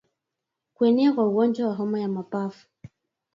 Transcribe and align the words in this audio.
Kuenea 0.73 1.13
kwa 1.13 1.27
ugonjwa 1.27 1.67
wa 1.67 1.73
homa 1.75 1.99
ya 1.99 2.07
mapafu 2.07 2.67